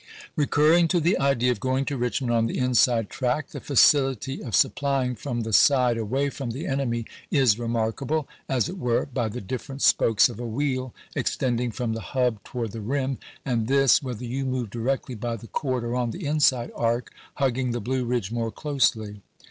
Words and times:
Recurring 0.35 0.87
to 0.87 0.99
the 0.99 1.19
idea 1.19 1.51
of 1.51 1.59
going 1.59 1.85
to 1.85 1.95
Richmond 1.95 2.33
on 2.33 2.47
the 2.47 2.57
inside 2.57 3.07
track, 3.07 3.49
the 3.49 3.59
facility 3.59 4.41
of 4.43 4.55
supplying 4.55 5.13
from 5.13 5.41
the 5.41 5.53
side 5.53 5.95
away 5.95 6.31
from 6.31 6.49
the 6.49 6.65
enemy 6.65 7.05
is 7.29 7.59
remarkable, 7.59 8.27
as 8.49 8.67
it 8.67 8.79
were, 8.79 9.05
by 9.05 9.29
the 9.29 9.41
different 9.41 9.83
spokes 9.83 10.27
of 10.27 10.39
a 10.39 10.47
wheel 10.47 10.91
extending 11.15 11.69
from 11.69 11.93
the 11.93 12.01
hub 12.01 12.43
toward 12.43 12.71
the 12.71 12.81
rim, 12.81 13.19
and 13.45 13.67
this, 13.67 14.01
whether 14.01 14.25
you 14.25 14.43
move 14.43 14.71
directly 14.71 15.13
by 15.13 15.35
the 15.35 15.45
chord 15.45 15.83
or 15.83 15.95
on 15.95 16.09
the 16.09 16.25
inside 16.25 16.71
arc, 16.75 17.11
hugging 17.35 17.69
the 17.69 17.79
Blue 17.79 18.03
Ridge 18.03 18.31
more 18.31 18.49
closely. 18.49 19.21